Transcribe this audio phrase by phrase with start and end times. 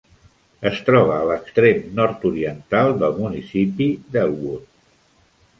[0.69, 4.69] Es troba a l'extrem nord-oriental del municipi d'Elwood.